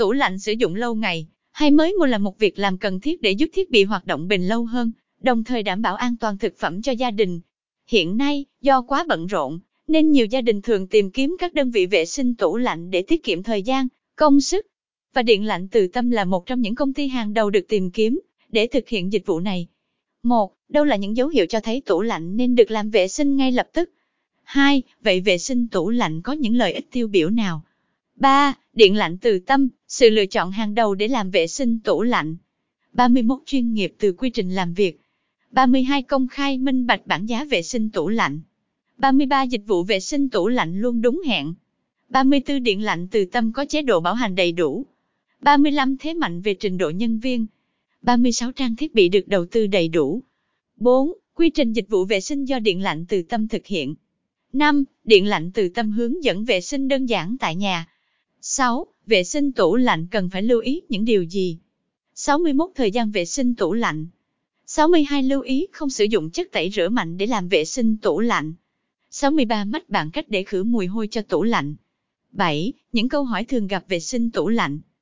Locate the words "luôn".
40.80-41.02